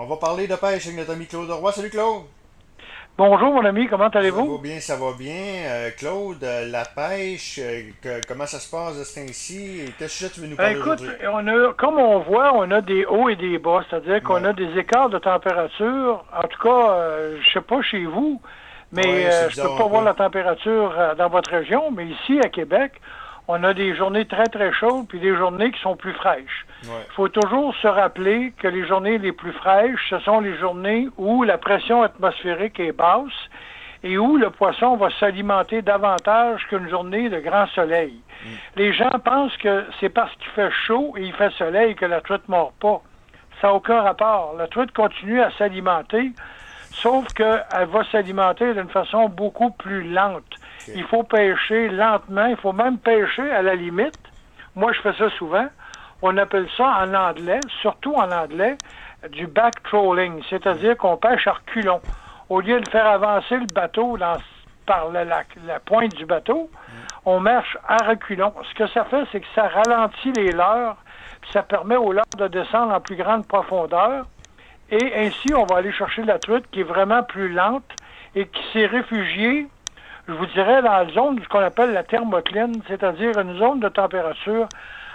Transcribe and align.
On 0.00 0.06
va 0.06 0.16
parler 0.16 0.46
de 0.46 0.54
pêche 0.54 0.86
avec 0.86 0.96
notre 0.96 1.10
ami 1.10 1.26
Claude 1.26 1.50
Roy. 1.50 1.72
Salut 1.72 1.90
Claude! 1.90 2.22
Bonjour 3.16 3.52
mon 3.52 3.64
ami, 3.64 3.88
comment 3.88 4.06
allez-vous? 4.06 4.46
Ça 4.46 4.52
va 4.52 4.62
bien, 4.62 4.80
ça 4.80 4.96
va 4.96 5.12
bien. 5.18 5.64
Euh, 5.66 5.90
Claude, 5.90 6.44
euh, 6.44 6.68
la 6.70 6.84
pêche, 6.84 7.58
euh, 7.60 8.20
comment 8.28 8.46
ça 8.46 8.60
se 8.60 8.70
passe 8.70 8.96
de 8.96 9.02
ce 9.02 9.18
temps-ci? 9.18 9.92
Quel 9.98 10.08
sujet 10.08 10.30
tu 10.30 10.40
veux 10.40 10.46
nous 10.46 10.54
parler 10.54 10.74
Ben, 10.74 10.80
écoute, 10.80 11.00
aujourd'hui? 11.00 11.26
on 11.32 11.48
a, 11.48 11.72
comme 11.72 11.98
on 11.98 12.20
voit, 12.20 12.52
on 12.54 12.70
a 12.70 12.80
des 12.80 13.06
hauts 13.06 13.28
et 13.28 13.34
des 13.34 13.58
bas, 13.58 13.82
c'est-à-dire 13.90 14.22
qu'on 14.22 14.44
a 14.44 14.52
des 14.52 14.78
écarts 14.78 15.10
de 15.10 15.18
température. 15.18 16.24
En 16.32 16.46
tout 16.46 16.62
cas, 16.62 16.90
euh, 16.92 17.40
je 17.42 17.52
sais 17.54 17.60
pas 17.60 17.82
chez 17.82 18.04
vous, 18.04 18.40
mais 18.92 19.02
Ouais, 19.04 19.26
euh, 19.26 19.50
je 19.50 19.60
peux 19.60 19.76
pas 19.76 19.88
voir 19.88 20.04
la 20.04 20.14
température 20.14 20.94
dans 21.18 21.28
votre 21.28 21.50
région, 21.50 21.90
mais 21.90 22.06
ici 22.06 22.38
à 22.38 22.48
Québec, 22.48 22.92
on 23.48 23.64
a 23.64 23.72
des 23.74 23.96
journées 23.96 24.26
très 24.26 24.46
très 24.46 24.72
chaudes 24.72 25.08
puis 25.08 25.18
des 25.18 25.34
journées 25.34 25.72
qui 25.72 25.80
sont 25.80 25.96
plus 25.96 26.12
fraîches. 26.12 26.66
Ouais. 26.84 26.90
Il 27.08 27.14
faut 27.14 27.28
toujours 27.28 27.74
se 27.76 27.88
rappeler 27.88 28.52
que 28.58 28.68
les 28.68 28.86
journées 28.86 29.18
les 29.18 29.32
plus 29.32 29.52
fraîches, 29.52 30.10
ce 30.10 30.18
sont 30.20 30.40
les 30.40 30.56
journées 30.58 31.08
où 31.16 31.42
la 31.42 31.58
pression 31.58 32.02
atmosphérique 32.02 32.78
est 32.78 32.92
basse 32.92 33.32
et 34.04 34.18
où 34.18 34.36
le 34.36 34.50
poisson 34.50 34.96
va 34.96 35.08
s'alimenter 35.18 35.82
davantage 35.82 36.64
qu'une 36.68 36.88
journée 36.88 37.30
de 37.30 37.40
grand 37.40 37.66
soleil. 37.68 38.20
Les 38.76 38.92
gens 38.92 39.18
pensent 39.24 39.56
que 39.56 39.84
c'est 39.98 40.10
parce 40.10 40.32
qu'il 40.36 40.50
fait 40.50 40.70
chaud 40.70 41.14
et 41.16 41.22
il 41.22 41.32
fait 41.32 41.50
soleil 41.54 41.96
que 41.96 42.04
la 42.04 42.20
truite 42.20 42.48
ne 42.48 42.54
mord 42.54 42.72
pas. 42.78 43.02
Ça 43.60 43.68
n'a 43.68 43.74
aucun 43.74 44.02
rapport. 44.02 44.54
La 44.56 44.68
truite 44.68 44.92
continue 44.92 45.40
à 45.40 45.50
s'alimenter, 45.58 46.30
sauf 46.92 47.26
qu'elle 47.34 47.64
va 47.88 48.04
s'alimenter 48.12 48.72
d'une 48.74 48.88
façon 48.88 49.28
beaucoup 49.28 49.70
plus 49.70 50.04
lente. 50.04 50.44
Il 50.94 51.04
faut 51.04 51.22
pêcher 51.22 51.88
lentement, 51.88 52.46
il 52.46 52.56
faut 52.56 52.72
même 52.72 52.98
pêcher 52.98 53.50
à 53.50 53.62
la 53.62 53.74
limite. 53.74 54.14
Moi, 54.74 54.92
je 54.92 55.00
fais 55.00 55.12
ça 55.14 55.28
souvent. 55.30 55.66
On 56.22 56.36
appelle 56.36 56.68
ça 56.76 56.84
en 57.02 57.14
anglais, 57.14 57.60
surtout 57.80 58.14
en 58.14 58.30
anglais, 58.32 58.78
du 59.30 59.46
back 59.46 59.82
trolling, 59.84 60.42
c'est-à-dire 60.50 60.96
qu'on 60.96 61.16
pêche 61.16 61.46
à 61.46 61.52
reculons. 61.52 62.00
Au 62.48 62.60
lieu 62.60 62.80
de 62.80 62.88
faire 62.88 63.06
avancer 63.06 63.56
le 63.56 63.66
bateau 63.66 64.16
dans- 64.16 64.36
par 64.86 65.10
la, 65.10 65.24
la- 65.24 65.42
la 65.66 65.80
pointe 65.80 66.14
du 66.14 66.24
bateau, 66.26 66.70
on 67.24 67.40
marche 67.40 67.76
à 67.86 67.98
reculons. 68.04 68.54
Ce 68.70 68.74
que 68.74 68.86
ça 68.88 69.04
fait, 69.04 69.24
c'est 69.30 69.40
que 69.40 69.46
ça 69.54 69.68
ralentit 69.68 70.32
les 70.32 70.52
leurres, 70.52 70.96
puis 71.42 71.50
ça 71.52 71.62
permet 71.62 71.96
aux 71.96 72.12
leurres 72.12 72.24
de 72.38 72.48
descendre 72.48 72.92
en 72.94 73.00
plus 73.00 73.16
grande 73.16 73.46
profondeur. 73.46 74.24
Et 74.90 75.12
ainsi, 75.14 75.52
on 75.54 75.66
va 75.66 75.76
aller 75.76 75.92
chercher 75.92 76.22
la 76.22 76.38
truite 76.38 76.64
qui 76.70 76.80
est 76.80 76.84
vraiment 76.84 77.22
plus 77.22 77.50
lente 77.52 77.84
et 78.34 78.46
qui 78.46 78.62
s'est 78.72 78.86
réfugiée, 78.86 79.66
je 80.28 80.32
vous 80.34 80.46
dirais, 80.46 80.82
dans 80.82 80.92
la 80.92 81.08
zone 81.12 81.36
de 81.36 81.42
ce 81.42 81.48
qu'on 81.48 81.60
appelle 81.60 81.92
la 81.92 82.02
thermocline, 82.02 82.82
c'est-à-dire 82.86 83.38
une 83.38 83.58
zone 83.58 83.80
de 83.80 83.88
température 83.88 84.68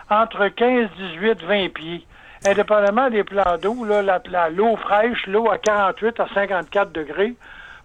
entre 0.10 0.48
15, 0.48 0.90
18, 0.98 1.44
20 1.44 1.70
pieds. 1.74 2.06
Indépendamment 2.46 3.10
des 3.10 3.24
plans 3.24 3.58
d'eau, 3.62 3.86
là, 3.86 4.02
la- 4.02 4.22
la- 4.30 4.50
l'eau 4.50 4.76
fraîche, 4.76 5.26
l'eau 5.28 5.50
à 5.50 5.58
48 5.58 6.20
à 6.20 6.28
54 6.34 6.92
degrés, 6.92 7.36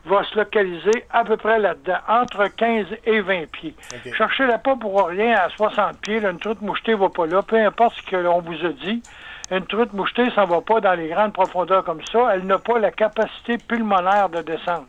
va 0.04 0.24
se 0.24 0.36
localiser 0.38 1.04
à 1.12 1.22
peu 1.24 1.36
près 1.36 1.58
là-dedans, 1.58 1.98
entre 2.08 2.46
15 2.56 2.86
et 3.04 3.20
20 3.20 3.48
pieds. 3.50 3.74
Cherchez-la 4.16 4.58
pas 4.58 4.74
pour 4.76 5.06
rien 5.06 5.36
à 5.36 5.48
60 5.50 6.00
pieds. 6.00 6.18
là, 6.20 6.30
une 6.30 6.38
truite 6.38 6.62
mouchetée 6.62 6.94
va 6.94 7.08
pas 7.10 7.26
là. 7.26 7.42
Peu 7.42 7.56
importe 7.56 7.94
ce 7.96 8.02
que 8.10 8.16
l'on 8.16 8.40
vous 8.40 8.64
a 8.64 8.70
dit, 8.70 9.02
une 9.50 9.66
truite 9.66 9.92
mouchetée 9.94 10.30
s'en 10.30 10.44
va 10.44 10.60
pas 10.60 10.80
dans 10.80 10.94
les 10.94 11.08
grandes 11.08 11.32
profondeurs 11.32 11.82
comme 11.84 12.04
ça. 12.12 12.34
Elle 12.34 12.44
n'a 12.46 12.58
pas 12.58 12.78
la 12.78 12.90
capacité 12.90 13.56
pulmonaire 13.56 14.28
de 14.28 14.42
descendre. 14.42 14.86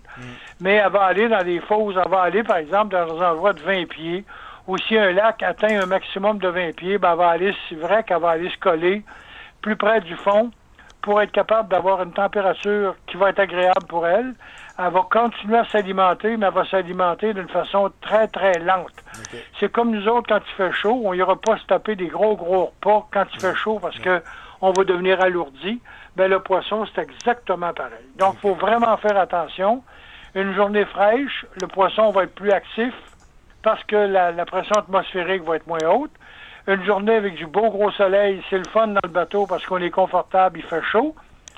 Mais 0.60 0.76
elle 0.76 0.92
va 0.92 1.04
aller 1.04 1.30
dans 1.30 1.44
des 1.44 1.62
fosses. 1.62 1.96
Elle 2.04 2.12
va 2.12 2.24
aller, 2.24 2.44
par 2.44 2.58
exemple, 2.58 2.94
dans 2.94 3.06
des 3.06 3.24
endroits 3.24 3.54
de 3.54 3.62
20 3.62 3.88
pieds. 3.88 4.26
Ou 4.68 4.78
si 4.78 4.98
un 4.98 5.12
lac 5.12 5.42
atteint 5.42 5.82
un 5.82 5.86
maximum 5.86 6.38
de 6.40 6.50
20 6.50 6.76
pieds, 6.76 6.98
ben, 6.98 7.12
elle 7.14 7.18
va 7.18 7.30
aller, 7.30 7.56
c'est 7.70 7.76
vrai 7.76 8.04
qu'elle 8.04 8.20
va 8.20 8.32
aller 8.32 8.50
se 8.50 8.58
coller 8.58 9.04
plus 9.62 9.76
près 9.76 10.02
du 10.02 10.16
fond 10.16 10.52
pour 11.02 11.22
être 11.22 11.32
capable 11.32 11.70
d'avoir 11.70 12.04
une 12.04 12.12
température 12.12 12.96
qui 13.08 13.18
va 13.18 13.30
être 13.30 13.40
agréable 13.40 13.88
pour 13.88 14.06
elle. 14.06 14.34
Elle 14.78 14.92
va 14.92 15.08
continuer 15.10 15.58
à 15.58 15.66
s'alimenter, 15.66 16.38
mais 16.38 16.48
elle 16.48 16.54
va 16.54 16.66
s'alimenter 16.66 17.34
d'une 17.34 17.50
façon 17.50 17.92
très, 18.02 18.28
très 18.28 18.60
lente. 18.60 18.94
C'est 19.60 19.72
comme 19.72 19.92
nous 19.92 20.08
autres 20.08 20.28
quand 20.28 20.40
il 20.40 20.56
fait 20.56 20.72
chaud, 20.72 21.02
on 21.04 21.14
n'ira 21.14 21.36
pas 21.36 21.58
se 21.58 21.66
taper 21.66 21.96
des 21.96 22.08
gros, 22.08 22.36
gros 22.36 22.66
repas 22.66 23.08
quand 23.12 23.26
il 23.34 23.40
fait 23.40 23.56
chaud 23.56 23.80
parce 23.82 23.98
que 24.00 24.22
on 24.62 24.72
va 24.72 24.84
devenir 24.84 25.22
alourdi. 25.22 25.80
Ben, 26.16 26.30
le 26.30 26.40
poisson, 26.40 26.86
c'est 26.94 27.02
exactement 27.02 27.74
pareil. 27.74 28.06
Donc, 28.18 28.36
il 28.36 28.40
faut 28.42 28.56
vraiment 28.56 28.96
faire 28.98 29.18
attention. 29.18 29.84
Une 30.36 30.54
journée 30.56 30.86
fraîche, 30.86 31.46
le 31.62 31.68
poisson 31.68 32.12
va 32.12 32.24
être 32.24 32.36
plus 32.36 32.52
actif 32.52 32.94
parce 33.64 33.84
que 33.86 33.96
la, 33.96 34.32
la 34.32 34.46
pression 34.46 34.76
atmosphérique 34.76 35.44
va 35.44 35.56
être 35.56 35.68
moins 35.68 35.80
haute. 35.90 36.12
Une 36.68 36.84
journée 36.86 37.16
avec 37.16 37.36
du 37.36 37.48
beau 37.48 37.70
gros 37.72 37.92
soleil, 37.92 38.44
c'est 38.50 38.58
le 38.58 38.66
fun 38.72 38.88
dans 38.88 39.00
le 39.04 39.10
bateau 39.10 39.48
parce 39.48 39.66
qu'on 39.66 39.82
est 39.82 39.90
confortable, 39.90 40.60
il 40.60 40.66
fait 40.66 40.84
chaud, 40.84 41.16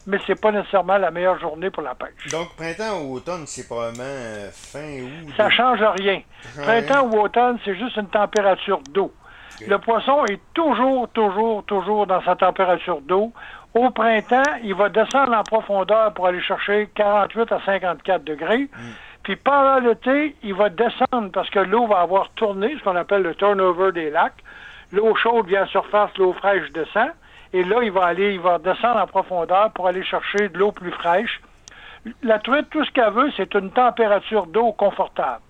mais 0.08 0.18
c'est 0.26 0.40
pas 0.40 0.52
nécessairement 0.52 0.98
la 0.98 1.12
meilleure 1.12 1.40
journée 1.40 1.70
pour 1.70 1.84
la 1.84 1.96
pêche. 1.96 2.32
Donc, 2.32 2.56
printemps 2.56 3.02
ou 3.02 3.16
automne, 3.16 3.44
c'est 3.46 3.68
probablement 3.68 4.04
euh, 4.04 4.50
fin 4.52 5.02
août. 5.02 5.34
Ça 5.36 5.50
change 5.50 5.82
rien. 6.00 6.22
Printemps 6.62 7.10
ou 7.12 7.20
automne, 7.20 7.60
c'est 7.66 7.76
juste 7.76 7.98
une 7.98 8.08
température 8.08 8.80
d'eau. 8.90 9.14
Le 9.68 9.78
poisson 9.78 10.26
est 10.26 10.40
toujours, 10.54 11.08
toujours, 11.10 11.64
toujours 11.66 12.08
dans 12.08 12.22
sa 12.24 12.36
température 12.36 13.02
d'eau. 13.02 13.32
Au 13.74 13.90
printemps, 13.90 14.44
il 14.64 14.76
va 14.76 14.90
descendre 14.90 15.34
en 15.34 15.44
profondeur 15.44 16.14
pour 16.14 16.28
aller 16.28 16.42
chercher 16.42 16.90
48 16.96 17.52
à 17.52 17.60
54 17.66 18.24
degrés. 18.24 18.70
Puis 19.24 19.36
pendant 19.36 19.80
l'été, 19.80 20.36
il 20.44 20.54
va 20.54 20.70
descendre 20.70 21.30
parce 21.32 21.50
que 21.50 21.60
l'eau 21.60 21.88
va 21.88 22.00
avoir 22.00 22.30
tourné, 22.32 22.76
ce 22.78 22.84
qu'on 22.84 22.96
appelle 22.96 23.22
le 23.22 23.36
turnover 23.36 23.92
des 23.92 24.10
lacs. 24.10 24.44
L'eau 24.92 25.16
chaude 25.16 25.48
vient 25.48 25.64
à 25.64 25.68
surface, 25.68 26.10
l'eau 26.18 26.34
fraîche 26.34 26.70
descend. 26.72 27.10
Et 27.54 27.64
là, 27.64 27.78
il 27.84 27.92
va 27.92 28.06
aller, 28.06 28.34
il 28.34 28.40
va 28.40 28.58
descendre 28.58 29.00
en 29.00 29.08
profondeur 29.08 29.72
pour 29.72 29.88
aller 29.88 30.04
chercher 30.04 30.50
de 30.50 30.58
l'eau 30.58 30.72
plus 30.72 30.92
fraîche. 30.92 31.42
La 32.24 32.40
truite, 32.40 32.70
tout 32.72 32.84
ce 32.84 32.92
qu'elle 32.92 33.12
veut, 33.12 33.32
c'est 33.38 33.54
une 33.54 33.72
température 33.72 34.48
d'eau 34.48 34.72
confortable. 34.74 35.44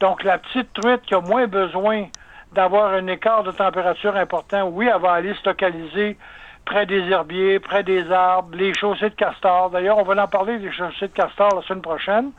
Donc, 0.00 0.24
la 0.24 0.38
petite 0.38 0.72
truite 0.72 1.02
qui 1.02 1.14
a 1.14 1.20
moins 1.20 1.46
besoin 1.46 2.06
d'avoir 2.54 2.94
un 2.94 3.06
écart 3.08 3.42
de 3.42 3.50
température 3.50 4.16
important, 4.16 4.68
oui, 4.68 4.88
elle 4.92 5.00
va 5.00 5.12
aller 5.12 5.34
se 5.34 5.48
localiser 5.48 6.16
près 6.64 6.86
des 6.86 7.10
herbiers, 7.10 7.60
près 7.60 7.82
des 7.82 8.10
arbres, 8.10 8.56
les 8.56 8.72
chaussées 8.74 9.10
de 9.10 9.14
castor. 9.14 9.70
D'ailleurs, 9.70 9.98
on 9.98 10.02
va 10.02 10.22
en 10.22 10.28
parler 10.28 10.58
des 10.58 10.72
chaussées 10.72 11.08
de 11.08 11.12
castor 11.12 11.54
la 11.54 11.62
semaine 11.62 11.82
prochaine. 11.82 12.30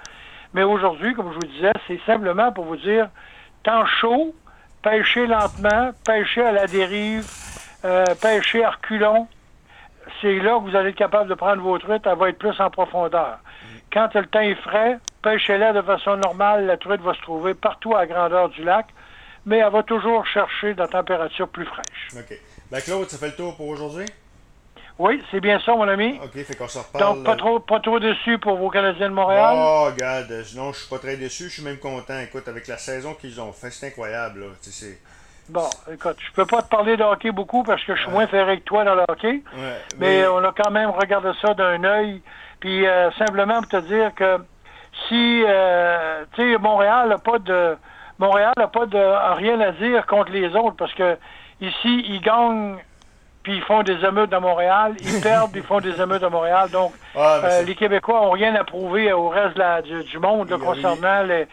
Mais 0.54 0.64
aujourd'hui, 0.64 1.14
comme 1.14 1.30
je 1.34 1.36
vous 1.36 1.54
disais, 1.54 1.74
c'est 1.88 2.00
simplement 2.06 2.52
pour 2.52 2.66
vous 2.66 2.78
dire, 2.78 3.10
temps 3.64 3.86
chaud, 3.86 4.34
pêchez 4.82 5.28
lentement, 5.28 5.92
pêchez 6.06 6.42
à 6.42 6.52
la 6.52 6.66
dérive, 6.66 7.26
euh, 7.84 8.06
pêchez 8.22 8.64
à 8.64 8.72
reculons. 8.72 9.28
C'est 10.22 10.40
là 10.40 10.60
que 10.60 10.70
vous 10.70 10.76
allez 10.76 10.90
être 10.90 10.96
capable 10.96 11.30
de 11.30 11.36
prendre 11.36 11.62
vos 11.62 11.78
truites, 11.78 12.06
elle 12.06 12.18
va 12.18 12.30
être 12.30 12.38
plus 12.38 12.60
en 12.60 12.70
profondeur. 12.70 13.40
Quand 13.92 14.14
le 14.14 14.26
temps 14.28 14.40
est 14.40 14.56
frais, 14.56 14.98
pêchez-la 15.24 15.74
de 15.74 15.82
façon 15.82 16.18
normale, 16.18 16.68
la 16.68 16.78
truite 16.78 17.02
va 17.02 17.14
se 17.14 17.22
trouver 17.22 17.54
partout 17.54 17.96
à 17.96 18.02
la 18.02 18.08
grandeur 18.08 18.50
du 18.50 18.64
lac, 18.64 18.86
mais 19.46 19.60
elle 19.60 19.72
va 19.72 19.84
toujours 19.84 20.26
chercher 20.26 20.74
de 20.74 20.80
la 20.80 20.88
température 20.88 21.48
plus 21.48 21.66
fraîche. 21.66 22.10
OK. 22.16 22.38
Ben, 22.72 22.82
Claude, 22.82 23.10
ça 23.10 23.18
fait 23.18 23.28
le 23.28 23.36
tour 23.36 23.56
pour 23.56 23.68
aujourd'hui? 23.68 24.06
Oui, 24.98 25.22
c'est 25.30 25.42
bien 25.42 25.60
ça, 25.60 25.74
mon 25.74 25.88
ami. 25.88 26.20
OK, 26.24 26.44
fait 26.44 26.56
qu'on 26.56 26.68
se 26.68 26.80
reparle. 26.80 27.16
Donc, 27.16 27.26
pas 27.26 27.36
trop, 27.36 27.60
pas 27.60 27.80
trop 27.82 28.00
déçu 28.00 28.38
pour 28.40 28.56
vos 28.56 28.70
Canadiens 28.70 29.10
de 29.10 29.14
Montréal? 29.14 29.56
Oh, 29.58 29.86
regarde, 29.88 30.32
euh, 30.32 30.44
non, 30.56 30.72
je 30.72 30.80
suis 30.80 30.90
pas 30.90 31.00
très 31.00 31.18
déçu, 31.18 31.46
je 31.46 31.56
suis 31.56 31.64
même 31.64 31.80
content. 31.80 32.18
Écoute, 32.20 32.48
avec 32.48 32.68
la 32.68 32.78
saison 32.78 33.14
qu'ils 33.14 33.42
ont 33.42 33.52
fait, 33.52 33.72
c'est 33.72 33.88
incroyable, 33.88 34.40
là. 34.40 34.46
Tu 34.64 34.72
sais, 34.72 34.98
Bon, 35.48 35.70
écoute, 35.92 36.18
je 36.20 36.32
peux 36.34 36.46
pas 36.46 36.64
te 36.64 36.70
parler 36.70 36.98
de 36.98 37.04
hockey 37.04 37.32
beaucoup 37.32 37.62
parce 37.62 37.84
que 37.84 37.96
je 37.96 38.02
suis 38.02 38.10
moins 38.10 38.26
ferré 38.26 38.60
que 38.60 38.64
toi 38.64 38.84
dans 38.84 38.96
le 38.96 39.04
hockey. 39.08 39.44
Mais 40.00 40.26
on 40.28 40.44
a 40.44 40.52
quand 40.52 40.72
même 40.72 40.90
regardé 40.90 41.32
ça 41.42 41.54
d'un 41.54 41.84
œil. 41.84 42.22
Puis 42.60 42.88
euh, 42.88 43.12
simplement 43.12 43.62
pour 43.62 43.70
te 43.70 43.82
dire 43.82 44.16
que 44.16 44.38
si 45.08 45.44
euh, 45.46 46.24
tu 46.34 46.54
sais, 46.54 46.58
Montréal 46.58 47.10
n'a 47.10 47.18
pas 47.20 47.38
de 47.38 47.78
Montréal 48.20 48.54
n'a 48.58 48.68
pas 48.68 48.86
de 48.86 48.98
a 48.98 49.34
rien 49.36 49.60
à 49.60 49.72
dire 49.72 50.06
contre 50.06 50.32
les 50.32 50.48
autres 50.56 50.76
parce 50.78 50.94
que 50.94 51.18
ici, 51.62 52.04
ils 52.08 52.22
gagnent 52.22 52.78
puis 53.44 53.58
ils 53.58 53.62
font 53.62 53.84
des 53.84 54.04
émeutes 54.04 54.34
à 54.34 54.40
Montréal, 54.40 54.96
ils 55.02 55.22
perdent, 55.22 55.56
ils 55.56 55.62
font 55.64 55.80
des 55.80 56.02
émeutes 56.02 56.24
à 56.24 56.30
Montréal. 56.30 56.68
Donc, 56.72 56.94
Ah, 57.16 57.42
euh, 57.44 57.62
les 57.62 57.76
Québécois 57.76 58.22
ont 58.26 58.32
rien 58.32 58.56
à 58.56 58.64
prouver 58.64 59.14
au 59.14 59.30
reste 59.30 59.54
de 59.54 59.60
la- 59.60 59.82
du, 59.84 60.04
du 60.04 60.18
monde 60.18 60.50
là, 60.50 60.58
concernant 60.58 61.22
les, 61.24 61.46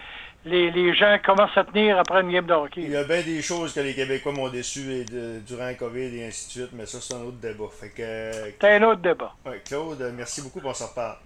les, 0.47 0.71
les 0.71 0.95
gens 0.95 1.19
comment 1.23 1.47
se 1.49 1.61
tenir 1.61 1.99
après 1.99 2.23
une 2.23 2.31
game 2.33 2.47
de 2.47 2.55
hockey. 2.55 2.81
Il 2.81 2.93
y 2.93 2.97
a 2.97 3.05
bien 3.05 3.21
des 3.21 3.43
choses 3.43 3.75
que 3.75 3.81
les 3.81 3.95
Québécois 3.95 4.33
m'ont 4.33 4.49
déçu 4.49 4.91
et 4.91 5.05
de- 5.05 5.41
durant 5.47 5.65
la 5.67 5.75
COVID 5.75 6.17
et 6.19 6.27
ainsi 6.27 6.47
de 6.47 6.51
suite, 6.65 6.71
mais 6.73 6.87
ça, 6.87 6.99
c'est 7.03 7.13
un 7.15 7.21
autre 7.25 7.37
débat. 7.43 7.67
Fait 7.79 7.91
que, 7.91 8.53
C'est 8.59 8.77
un 8.77 8.83
autre 8.85 9.03
débat. 9.03 9.35
ouais, 9.45 9.61
Claude, 9.69 10.13
merci 10.17 10.41
beaucoup, 10.41 10.61
on 10.65 10.73
se 10.73 10.85
reparle. 10.85 11.17